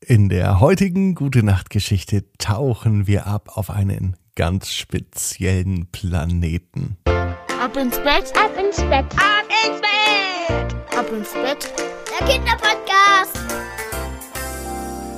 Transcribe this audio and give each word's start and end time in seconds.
In 0.00 0.28
der 0.28 0.60
heutigen 0.60 1.16
Gute 1.16 1.42
Nacht 1.42 1.70
Geschichte 1.70 2.22
tauchen 2.38 3.08
wir 3.08 3.26
ab 3.26 3.56
auf 3.56 3.68
einen 3.68 4.14
ganz 4.36 4.72
speziellen 4.72 5.88
Planeten. 5.90 6.96
Ab 7.04 7.76
ins 7.76 7.98
Bett, 7.98 8.32
ab 8.36 8.52
ins 8.56 8.76
Bett, 8.76 9.06
ab 9.16 9.48
ins 9.66 9.80
Bett, 9.80 10.76
ab 10.96 11.06
ins 11.12 11.32
Bett. 11.32 11.74
Der 12.08 12.24
Kinderpodcast. 12.28 13.40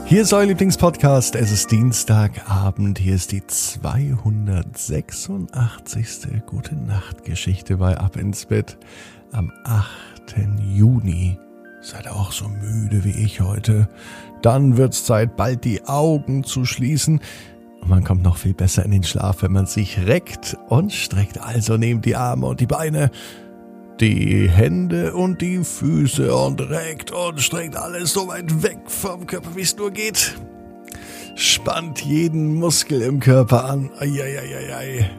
Hier 0.07 0.23
ist 0.23 0.33
euer 0.33 0.47
Lieblingspodcast. 0.47 1.35
Es 1.35 1.53
ist 1.53 1.71
Dienstagabend. 1.71 2.99
Hier 2.99 3.17
ist 3.17 3.33
die 3.33 3.47
286. 3.47 6.47
Gute 6.47 6.75
Nacht 6.75 7.25
Geschichte 7.25 7.77
bei 7.77 7.99
Ab 7.99 8.17
ins 8.17 8.47
Bett 8.47 8.79
am 9.31 9.53
8. 9.65 9.91
Juni. 10.75 11.39
Seid 11.83 12.09
auch 12.09 12.31
so 12.33 12.47
müde 12.49 13.05
wie 13.05 13.25
ich 13.25 13.41
heute. 13.41 13.89
Dann 14.43 14.77
wird's 14.77 15.05
Zeit, 15.05 15.37
bald 15.37 15.65
die 15.65 15.85
Augen 15.87 16.45
zu 16.45 16.65
schließen. 16.65 17.21
Und 17.81 17.89
man 17.89 18.05
kommt 18.05 18.23
noch 18.23 18.37
viel 18.37 18.53
besser 18.53 18.85
in 18.85 18.91
den 18.91 19.03
Schlaf, 19.03 19.43
wenn 19.43 19.53
man 19.53 19.67
sich 19.67 19.99
reckt 20.07 20.57
und 20.69 20.93
streckt. 20.93 21.41
Also 21.41 21.79
nehmt 21.79 22.05
die 22.05 22.17
Arme 22.17 22.47
und 22.47 22.61
die 22.61 22.67
Beine, 22.67 23.11
die 24.01 24.49
Hände 24.49 25.15
und 25.15 25.41
die 25.41 25.65
Füße 25.65 26.35
und 26.35 26.61
reckt 26.61 27.13
und 27.13 27.41
streckt 27.41 27.77
alles 27.77 28.13
so 28.13 28.29
weit 28.29 28.63
weg 28.63 28.81
vom 28.87 29.27
Körper, 29.27 29.57
wie 29.57 29.63
es 29.63 29.77
nur 29.77 29.91
geht. 29.91 30.37
Spannt 31.35 32.03
jeden 32.03 32.55
Muskel 32.57 33.01
im 33.01 33.21
Körper 33.21 33.65
an. 33.65 33.91
Eieieiei. 33.99 35.11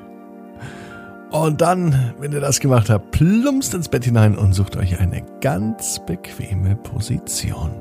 Und 1.32 1.62
dann, 1.62 2.14
wenn 2.20 2.34
ihr 2.34 2.42
das 2.42 2.60
gemacht 2.60 2.90
habt, 2.90 3.12
plumpst 3.12 3.74
ins 3.74 3.88
Bett 3.88 4.04
hinein 4.04 4.38
und 4.38 4.52
sucht 4.54 4.76
euch 4.76 5.00
eine 5.00 5.24
ganz 5.40 6.00
bequeme 6.06 6.76
Position. 6.76 7.72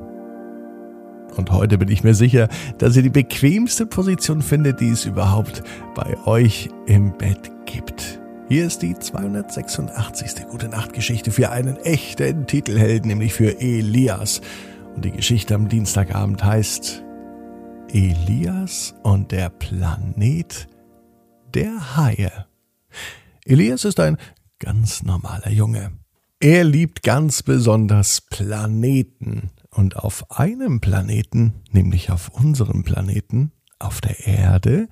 Und 1.37 1.51
heute 1.51 1.77
bin 1.77 1.89
ich 1.89 2.05
mir 2.05 2.15
sicher, 2.15 2.49
dass 2.79 2.97
ihr 2.97 3.03
die 3.03 3.11
bequemste 3.11 3.87
Position 3.87 4.41
findet, 4.43 4.81
die 4.81 4.91
es 4.91 5.05
überhaupt 5.05 5.65
bei 5.97 6.17
euch 6.27 6.71
im 6.87 7.17
Bett 7.19 7.51
gibt. 7.67 8.21
Hier 8.49 8.67
ist 8.67 8.83
die 8.83 8.95
286. 8.95 10.47
Gute 10.49 10.69
Nacht 10.69 10.93
Geschichte 10.93 11.33
für 11.33 11.51
einen 11.51 11.77
echten 11.79 12.47
Titelhelden, 12.47 13.09
nämlich 13.09 13.33
für 13.33 13.61
Elias. 13.61 14.43
Und 14.95 15.05
die 15.05 15.13
Geschichte 15.13 15.57
am 15.57 15.69
Dienstagabend 15.69 16.45
heißt 16.45 17.03
Elias 17.93 18.95
und 19.03 19.33
der 19.33 19.51
Planet 19.51 20.69
der 21.53 21.97
Haie. 21.97 22.47
Elias 23.51 23.85
ist 23.85 23.99
ein 23.99 24.17
ganz 24.61 25.03
normaler 25.03 25.51
Junge. 25.51 25.91
Er 26.39 26.63
liebt 26.63 27.03
ganz 27.03 27.43
besonders 27.43 28.21
Planeten. 28.21 29.51
Und 29.71 29.97
auf 29.97 30.31
einem 30.31 30.81
Planeten, 30.81 31.55
nämlich 31.73 32.13
auf 32.13 32.29
unserem 32.29 32.85
Planeten, 32.85 33.51
auf 33.81 34.01
der 34.01 34.25
Erde, 34.25 34.89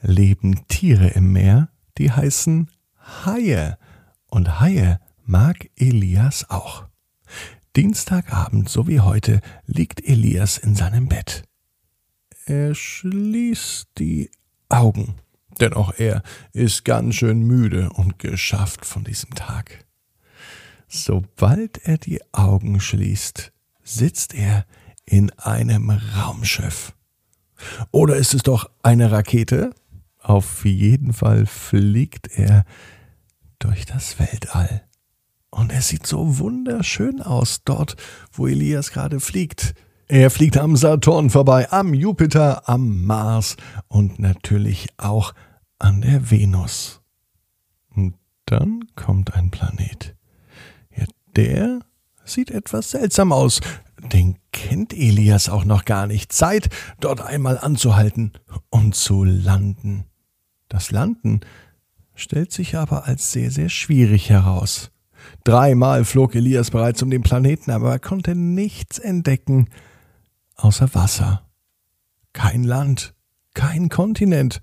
leben 0.00 0.66
Tiere 0.66 1.10
im 1.10 1.30
Meer, 1.30 1.68
die 1.96 2.10
heißen 2.10 2.72
Haie. 3.24 3.78
Und 4.26 4.58
Haie 4.58 4.98
mag 5.24 5.70
Elias 5.76 6.50
auch. 6.50 6.86
Dienstagabend, 7.76 8.68
so 8.68 8.88
wie 8.88 8.98
heute, 8.98 9.40
liegt 9.66 10.04
Elias 10.04 10.58
in 10.58 10.74
seinem 10.74 11.06
Bett. 11.06 11.44
Er 12.46 12.74
schließt 12.74 13.90
die 13.98 14.28
Augen, 14.68 15.14
denn 15.60 15.74
auch 15.74 15.94
er 15.98 16.22
ist 16.52 16.84
ganz 16.84 17.14
schön 17.16 17.42
müde 17.42 17.90
und 17.90 18.18
geschafft 18.18 18.86
von 18.86 19.04
diesem 19.04 19.34
Tag. 19.34 19.84
Sobald 20.88 21.78
er 21.86 21.98
die 21.98 22.20
Augen 22.32 22.80
schließt, 22.80 23.52
sitzt 23.82 24.34
er 24.34 24.66
in 25.04 25.30
einem 25.38 25.90
Raumschiff. 25.90 26.92
Oder 27.90 28.16
ist 28.16 28.34
es 28.34 28.42
doch 28.42 28.70
eine 28.82 29.10
Rakete? 29.10 29.74
Auf 30.18 30.64
jeden 30.64 31.12
Fall 31.12 31.46
fliegt 31.46 32.28
er 32.38 32.64
durch 33.58 33.86
das 33.86 34.18
Weltall. 34.18 34.84
Und 35.50 35.72
es 35.72 35.88
sieht 35.88 36.06
so 36.06 36.38
wunderschön 36.38 37.20
aus 37.20 37.62
dort, 37.64 37.96
wo 38.32 38.46
Elias 38.46 38.90
gerade 38.90 39.20
fliegt. 39.20 39.74
Er 40.12 40.28
fliegt 40.28 40.58
am 40.58 40.76
Saturn 40.76 41.30
vorbei, 41.30 41.72
am 41.72 41.94
Jupiter, 41.94 42.68
am 42.68 43.06
Mars 43.06 43.56
und 43.88 44.18
natürlich 44.18 44.88
auch 44.98 45.32
an 45.78 46.02
der 46.02 46.30
Venus. 46.30 47.00
Und 47.96 48.16
dann 48.44 48.84
kommt 48.94 49.32
ein 49.32 49.50
Planet. 49.50 50.14
Ja, 50.94 51.06
der 51.34 51.80
sieht 52.26 52.50
etwas 52.50 52.90
seltsam 52.90 53.32
aus. 53.32 53.62
Den 54.12 54.36
kennt 54.52 54.92
Elias 54.92 55.48
auch 55.48 55.64
noch 55.64 55.86
gar 55.86 56.06
nicht. 56.06 56.30
Zeit, 56.30 56.68
dort 57.00 57.22
einmal 57.22 57.56
anzuhalten 57.56 58.32
und 58.68 58.94
zu 58.94 59.24
landen. 59.24 60.04
Das 60.68 60.90
Landen 60.90 61.40
stellt 62.14 62.52
sich 62.52 62.76
aber 62.76 63.06
als 63.06 63.32
sehr, 63.32 63.50
sehr 63.50 63.70
schwierig 63.70 64.28
heraus. 64.28 64.90
Dreimal 65.42 66.04
flog 66.04 66.34
Elias 66.34 66.70
bereits 66.70 67.02
um 67.02 67.08
den 67.08 67.22
Planeten, 67.22 67.70
aber 67.70 67.92
er 67.92 67.98
konnte 67.98 68.34
nichts 68.34 68.98
entdecken 68.98 69.68
außer 70.56 70.94
Wasser. 70.94 71.48
Kein 72.32 72.64
Land, 72.64 73.14
kein 73.54 73.88
Kontinent, 73.88 74.60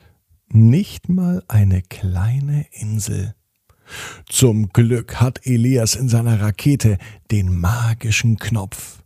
nicht 0.48 1.10
mal 1.10 1.44
eine 1.48 1.82
kleine 1.82 2.66
Insel. 2.72 3.36
Zum 4.28 4.70
Glück 4.70 5.20
hat 5.20 5.46
Elias 5.46 5.96
in 5.96 6.10
seiner 6.10 6.42
Rakete 6.42 6.98
den 7.32 7.56
magischen 7.56 8.38
Knopf. 8.38 9.04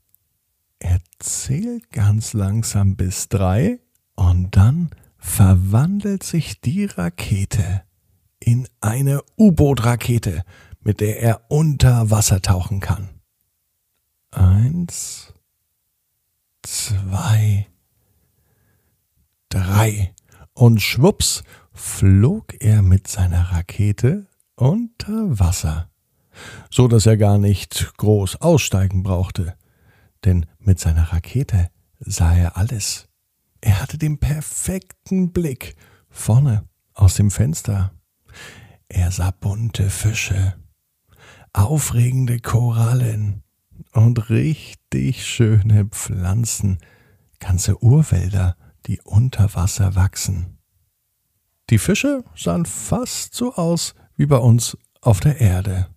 Er 0.80 1.00
zählt 1.20 1.90
ganz 1.92 2.34
langsam 2.34 2.96
bis 2.96 3.30
drei 3.30 3.80
und 4.16 4.56
dann 4.56 4.90
verwandelt 5.18 6.24
sich 6.24 6.60
die 6.60 6.86
Rakete 6.86 7.84
in 8.40 8.68
eine 8.82 9.22
U-Boot-Rakete, 9.38 10.44
mit 10.82 11.00
der 11.00 11.22
er 11.22 11.46
unter 11.50 12.12
Wasser 12.12 12.42
tauchen 12.42 12.82
kann. 12.82 13.10
Eins, 14.32 15.34
zwei, 16.64 17.68
drei. 19.50 20.14
Und 20.54 20.82
schwupps 20.82 21.44
flog 21.74 22.54
er 22.60 22.82
mit 22.82 23.08
seiner 23.08 23.52
Rakete 23.52 24.28
unter 24.56 25.40
Wasser, 25.40 25.90
so 26.70 26.88
dass 26.88 27.06
er 27.06 27.18
gar 27.18 27.38
nicht 27.38 27.94
groß 27.98 28.42
aussteigen 28.42 29.04
brauchte, 29.04 29.56
denn 30.26 30.46
mit 30.60 30.80
seiner 30.80 31.12
Rakete 31.12 31.70
sah 32.00 32.36
er 32.36 32.58
alles. 32.58 33.08
Er 33.62 33.82
hatte 33.82 33.98
den 33.98 34.20
perfekten 34.20 35.32
Blick 35.32 35.76
vorne 36.10 36.68
aus 36.94 37.16
dem 37.16 37.32
Fenster. 37.32 37.94
Er 38.88 39.10
sah 39.12 39.32
bunte 39.32 39.90
Fische, 39.90 40.56
aufregende 41.54 42.40
Korallen 42.40 43.44
und 43.92 44.30
richtig 44.30 45.26
schöne 45.26 45.86
Pflanzen, 45.86 46.80
ganze 47.40 47.84
Urwälder, 47.84 48.56
die 48.88 49.00
unter 49.04 49.54
Wasser 49.56 49.96
wachsen. 49.96 50.58
Die 51.70 51.78
Fische 51.78 52.24
sahen 52.36 52.66
fast 52.66 53.34
so 53.34 53.54
aus 53.56 53.96
wie 54.16 54.26
bei 54.26 54.38
uns 54.38 54.78
auf 55.02 55.20
der 55.20 55.40
Erde. 55.40 55.88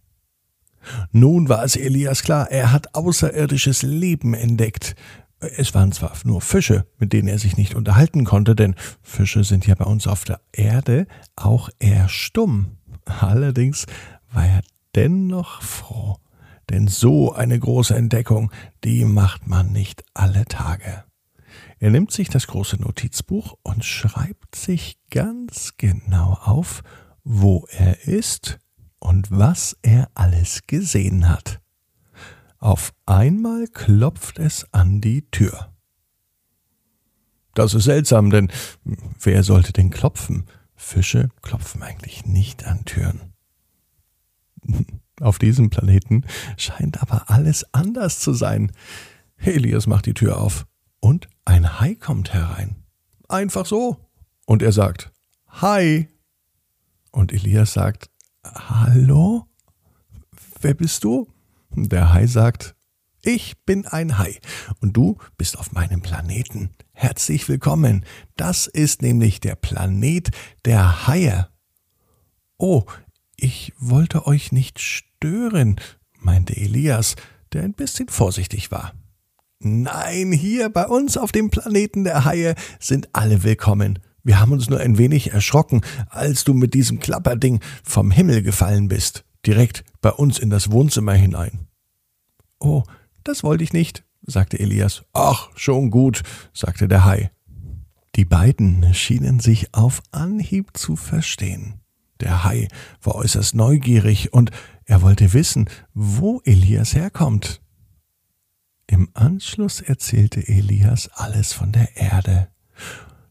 Nun 1.11 1.49
war 1.49 1.65
es 1.65 1.77
Elias 1.77 2.23
klar, 2.23 2.51
er 2.51 2.73
hat 2.73 2.95
außerirdisches 2.95 3.83
Leben 3.83 4.35
entdeckt. 4.35 4.95
Es 5.41 5.75
waren 5.75 5.93
zwar 5.93 6.13
nur 6.25 6.41
Fische, 6.41 6.87
mit 6.99 7.13
denen 7.13 7.29
er 7.29 7.39
sich 7.39 7.57
nicht 7.57 7.75
unterhalten 7.75 8.25
konnte, 8.25 8.55
denn 8.55 8.75
Fische 9.03 9.45
sind 9.45 9.67
ja 9.67 9.75
bei 9.75 9.85
uns 9.85 10.07
auf 10.07 10.25
der 10.25 10.41
Erde 10.53 11.07
auch 11.35 11.69
eher 11.79 12.09
stumm. 12.09 12.79
Allerdings 13.05 13.87
war 14.33 14.47
er 14.47 14.63
dennoch 14.95 15.63
froh, 15.63 16.19
denn 16.71 16.89
so 16.89 17.33
eine 17.33 17.59
große 17.59 17.95
Entdeckung, 17.95 18.51
die 18.85 19.05
macht 19.05 19.47
man 19.47 19.73
nicht 19.73 20.05
alle 20.15 20.45
Tage. 20.47 21.05
Er 21.79 21.91
nimmt 21.91 22.11
sich 22.11 22.29
das 22.29 22.47
große 22.47 22.77
Notizbuch 22.77 23.57
und 23.63 23.85
schreibt 23.85 24.57
sich 24.57 24.99
ganz 25.11 25.75
genau 25.77 26.33
auf, 26.33 26.83
wo 27.23 27.67
er 27.71 28.07
ist 28.07 28.59
und 28.99 29.31
was 29.31 29.77
er 29.83 30.11
alles 30.15 30.63
gesehen 30.67 31.29
hat. 31.29 31.61
Auf 32.59 32.95
einmal 33.05 33.67
klopft 33.67 34.39
es 34.39 34.67
an 34.73 35.01
die 35.01 35.29
Tür. 35.31 35.73
Das 37.55 37.75
ist 37.75 37.85
seltsam, 37.85 38.31
denn 38.31 38.51
wer 38.85 39.43
sollte 39.43 39.73
denn 39.73 39.91
klopfen? 39.91 40.47
Fische 40.75 41.31
klopfen 41.43 41.83
eigentlich 41.83 42.27
nicht 42.27 42.67
an 42.67 42.85
Türen. 42.85 43.33
Auf 45.21 45.39
diesem 45.39 45.71
Planeten 45.71 46.25
scheint 46.57 47.01
aber 47.01 47.31
alles 47.31 47.65
anders 47.73 48.21
zu 48.21 48.35
sein. 48.35 48.73
Helios 49.37 49.87
macht 49.87 50.07
die 50.07 50.15
Tür 50.15 50.39
auf 50.39 50.67
und 51.01 51.29
ein 51.45 51.81
Hai 51.81 51.95
kommt 51.95 52.35
herein. 52.35 52.77
Einfach 53.29 53.67
so. 53.67 53.97
Und 54.45 54.63
er 54.63 54.73
sagt, 54.73 55.13
Hi. 55.49 56.09
Und 57.13 57.33
Elias 57.33 57.73
sagt, 57.73 58.11
Hallo? 58.45 59.47
Wer 60.61 60.75
bist 60.75 61.05
du? 61.05 61.29
Der 61.71 62.13
Hai 62.13 62.27
sagt, 62.27 62.77
Ich 63.23 63.65
bin 63.65 63.87
ein 63.87 64.19
Hai 64.19 64.39
und 64.81 64.97
du 64.97 65.17
bist 65.37 65.59
auf 65.59 65.73
meinem 65.73 66.03
Planeten. 66.03 66.71
Herzlich 66.93 67.49
willkommen. 67.49 68.05
Das 68.37 68.67
ist 68.67 69.03
nämlich 69.03 69.41
der 69.41 69.55
Planet 69.55 70.31
der 70.65 71.07
Haie. 71.07 71.49
Oh, 72.59 72.85
ich 73.37 73.73
wollte 73.79 74.27
euch 74.27 74.53
nicht 74.53 74.81
stören, 74.81 75.77
meinte 76.19 76.57
Elias, 76.57 77.17
der 77.53 77.63
ein 77.63 77.75
bisschen 77.75 78.09
vorsichtig 78.09 78.71
war. 78.71 78.95
Nein, 79.59 80.33
hier 80.33 80.69
bei 80.69 80.87
uns 80.87 81.17
auf 81.17 81.33
dem 81.33 81.51
Planeten 81.51 82.05
der 82.05 82.25
Haie 82.25 82.55
sind 82.79 83.09
alle 83.15 83.43
willkommen. 83.43 83.99
Wir 84.23 84.41
haben 84.41 84.53
uns 84.53 84.69
nur 84.69 84.81
ein 84.81 84.99
wenig 84.99 85.33
erschrocken, 85.33 85.83
als 86.09 86.45
du 86.45 86.53
mit 86.53 86.75
diesem 86.75 86.99
Klapperding 86.99 87.61
vom 87.83 88.11
Himmel 88.11 88.43
gefallen 88.43 88.89
bist, 88.89 89.25
direkt 89.47 89.85
bei 90.01 90.11
uns 90.11 90.39
in 90.39 90.51
das 90.51 90.71
Wohnzimmer 90.71 91.15
hinein. 91.15 91.69
Oh, 92.59 92.83
das 93.25 93.45
wollte 93.45 93.65
ich 93.65 93.73
nicht, 93.73 94.05
sagte 94.23 94.59
Elias. 94.59 95.05
Ach, 95.13 95.51
schon 95.57 95.91
gut, 95.91 96.23
sagte 96.53 96.89
der 96.89 97.05
Hai. 97.05 97.31
Die 98.17 98.25
beiden 98.25 98.95
schienen 98.95 99.41
sich 99.41 99.75
auf 99.75 100.03
Anhieb 100.11 100.77
zu 100.77 100.97
verstehen. 100.97 101.81
Der 102.21 102.45
Hai 102.45 102.69
war 103.03 103.15
äußerst 103.15 103.55
neugierig 103.55 104.33
und 104.33 104.51
er 104.85 105.03
wollte 105.03 105.33
wissen, 105.33 105.69
wo 105.95 106.41
Elias 106.45 106.95
herkommt. 106.95 107.61
Im 108.87 109.09
Anschluss 109.15 109.81
erzählte 109.81 110.47
Elias 110.47 111.11
alles 111.13 111.53
von 111.53 111.73
der 111.73 111.97
Erde, 111.97 112.49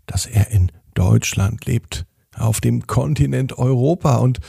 dass 0.05 0.25
er 0.25 0.51
in 0.51 0.71
Deutschland 0.93 1.65
lebt, 1.65 2.05
auf 2.35 2.59
dem 2.59 2.85
Kontinent 2.87 3.57
Europa 3.57 4.17
und 4.17 4.39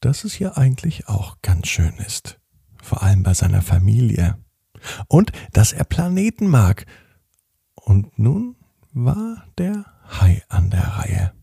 dass 0.00 0.24
es 0.24 0.34
hier 0.34 0.56
eigentlich 0.58 1.08
auch 1.08 1.38
ganz 1.42 1.68
schön 1.68 1.94
ist, 2.06 2.38
vor 2.82 3.02
allem 3.02 3.22
bei 3.22 3.34
seiner 3.34 3.62
Familie, 3.62 4.38
und 5.08 5.32
dass 5.52 5.72
er 5.72 5.84
Planeten 5.84 6.46
mag. 6.48 6.86
Und 7.74 8.18
nun 8.18 8.56
war 8.92 9.44
der 9.58 9.84
Hai 10.20 10.42
an 10.48 10.70
der 10.70 10.86
Reihe. 10.86 11.39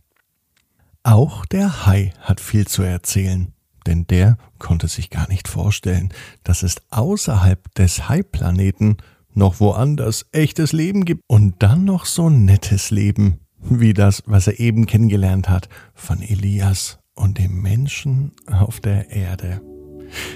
Auch 1.07 1.45
der 1.45 1.85
Hai 1.85 2.11
hat 2.19 2.41
viel 2.41 2.67
zu 2.67 2.83
erzählen, 2.83 3.53
denn 3.85 4.05
der 4.07 4.37
konnte 4.59 4.89
sich 4.89 5.09
gar 5.09 5.29
nicht 5.29 5.47
vorstellen, 5.47 6.09
dass 6.43 6.63
es 6.63 6.81
außerhalb 6.89 7.73
des 7.75 8.09
Hai-Planeten 8.09 8.97
noch 9.33 9.61
woanders 9.61 10.25
echtes 10.33 10.73
Leben 10.73 11.05
gibt 11.05 11.21
und 11.27 11.63
dann 11.63 11.85
noch 11.85 12.03
so 12.03 12.29
nettes 12.29 12.91
Leben, 12.91 13.39
wie 13.61 13.93
das, 13.93 14.21
was 14.25 14.47
er 14.47 14.59
eben 14.59 14.85
kennengelernt 14.85 15.47
hat 15.47 15.69
von 15.93 16.21
Elias 16.21 16.99
und 17.15 17.37
dem 17.37 17.61
Menschen 17.61 18.33
auf 18.45 18.81
der 18.81 19.09
Erde. 19.09 19.61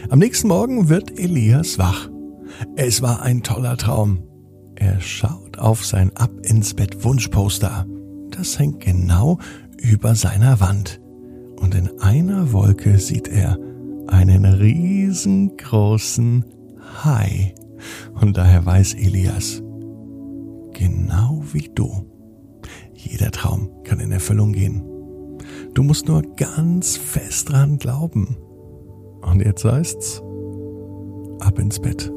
Am 0.09 0.19
nächsten 0.19 0.47
Morgen 0.47 0.87
wird 0.87 1.19
Elias 1.19 1.79
wach. 1.79 2.07
Es 2.77 3.01
war 3.01 3.21
ein 3.23 3.43
toller 3.43 3.75
Traum. 3.75 4.23
Er 4.77 5.01
schaut 5.01 5.59
auf 5.59 5.85
sein 5.85 6.15
Ab 6.15 6.31
ins 6.43 6.73
Bett 6.73 7.03
Wunschposter. 7.03 7.85
Das 8.29 8.57
hängt 8.57 8.79
genau 8.79 9.37
über 9.81 10.15
seiner 10.15 10.59
Wand. 10.59 11.01
Und 11.59 11.75
in 11.75 11.99
einer 11.99 12.53
Wolke 12.53 12.97
sieht 12.97 13.27
er 13.27 13.57
einen 14.07 14.45
riesengroßen 14.45 16.45
Hai. 17.03 17.53
Und 18.19 18.37
daher 18.37 18.65
weiß 18.65 18.95
Elias, 18.95 19.61
genau 20.73 21.43
wie 21.51 21.69
du, 21.73 22.05
jeder 22.93 23.31
Traum 23.31 23.69
kann 23.83 23.99
in 23.99 24.11
Erfüllung 24.11 24.53
gehen. 24.53 24.83
Du 25.73 25.83
musst 25.83 26.07
nur 26.07 26.21
ganz 26.35 26.97
fest 26.97 27.51
dran 27.51 27.77
glauben. 27.77 28.37
Und 29.21 29.41
jetzt 29.41 29.65
heißt's, 29.65 30.21
ab 31.39 31.59
ins 31.59 31.79
Bett. 31.79 32.11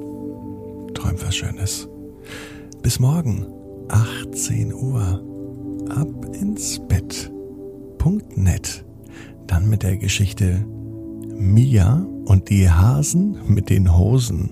Träum 0.94 1.17
was 1.22 1.37
Schönes. 1.37 1.88
Bis 2.82 2.99
morgen, 2.99 3.46
18 3.88 4.72
Uhr. 4.72 5.22
Ab 5.90 6.34
ins 6.34 6.81
Bett 6.88 7.31
www.mia.net. 8.04 8.84
Dann 9.46 9.68
mit 9.68 9.82
der 9.82 9.96
Geschichte 9.96 10.64
Mia 11.36 12.06
und 12.26 12.48
die 12.50 12.70
Hasen 12.70 13.36
mit 13.48 13.70
den 13.70 13.96
Hosen. 13.96 14.50